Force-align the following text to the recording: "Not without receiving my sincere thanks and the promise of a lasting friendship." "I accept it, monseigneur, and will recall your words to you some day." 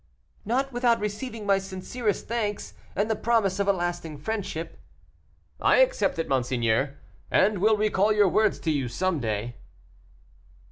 "Not 0.45 0.73
without 0.73 0.99
receiving 0.99 1.45
my 1.45 1.59
sincere 1.59 2.11
thanks 2.11 2.73
and 2.95 3.07
the 3.07 3.15
promise 3.15 3.59
of 3.59 3.67
a 3.67 3.71
lasting 3.71 4.17
friendship." 4.17 4.79
"I 5.61 5.75
accept 5.77 6.17
it, 6.17 6.27
monseigneur, 6.27 6.97
and 7.29 7.59
will 7.59 7.77
recall 7.77 8.11
your 8.11 8.27
words 8.27 8.57
to 8.61 8.71
you 8.71 8.87
some 8.87 9.19
day." 9.19 9.57